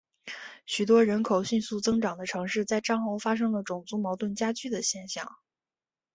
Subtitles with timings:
[0.65, 5.37] 许多人口迅速增长的城市在战后发生了种族矛盾加剧的现象。